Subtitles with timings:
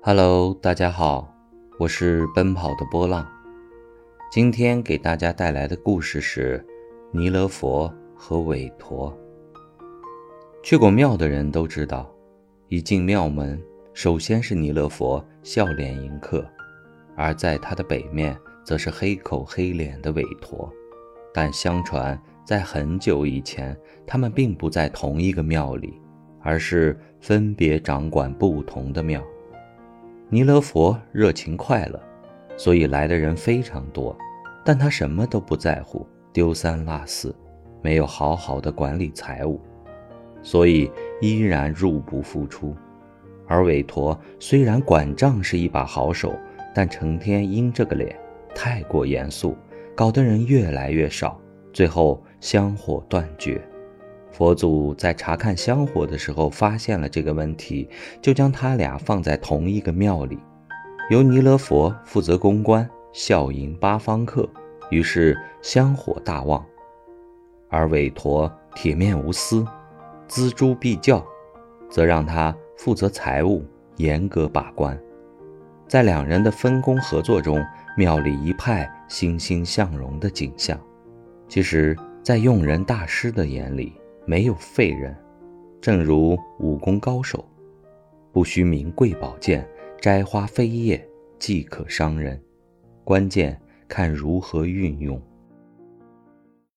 [0.00, 1.28] Hello，大家好，
[1.76, 3.26] 我是奔跑的波浪。
[4.30, 6.64] 今天给大家带来的故事是
[7.10, 9.12] 弥勒佛和韦陀。
[10.62, 12.08] 去过庙的人都知道，
[12.68, 13.60] 一进庙门，
[13.92, 16.46] 首先是弥勒佛笑脸迎客，
[17.16, 20.72] 而在他的北面，则是黑口黑脸的韦陀。
[21.34, 23.76] 但相传，在很久以前，
[24.06, 26.00] 他们并不在同一个庙里，
[26.40, 29.20] 而是分别掌管不同的庙。
[30.30, 31.98] 弥勒佛热情快乐，
[32.54, 34.14] 所以来的人非常多，
[34.62, 37.34] 但他什么都不在乎，丢三落四，
[37.80, 39.58] 没有好好的管理财务，
[40.42, 40.90] 所以
[41.22, 42.76] 依然入不敷出。
[43.46, 46.38] 而韦陀虽然管账是一把好手，
[46.74, 48.14] 但成天阴着个脸，
[48.54, 49.56] 太过严肃。
[49.94, 51.40] 搞得人越来越少，
[51.72, 53.60] 最后香火断绝。
[54.38, 57.88] 佛祖在查看香火的时候发现了这个问题，
[58.22, 60.38] 就将他俩放在同一个庙里，
[61.10, 64.48] 由弥勒佛负责公关，笑迎八方客，
[64.90, 66.64] 于是香火大旺；
[67.68, 69.66] 而韦陀铁面无私，
[70.28, 71.20] 锱铢必较，
[71.90, 73.64] 则让他负责财务，
[73.96, 74.96] 严格把关。
[75.88, 77.60] 在两人的分工合作中，
[77.96, 80.78] 庙里一派欣欣向荣的景象。
[81.48, 83.97] 其实，在用人大师的眼里，
[84.28, 85.16] 没有废人。
[85.80, 87.42] 正如武功高手，
[88.30, 89.66] 不需名贵宝剑，
[90.02, 91.02] 摘花飞叶
[91.38, 92.38] 即可伤人，
[93.04, 95.18] 关键看如何运用。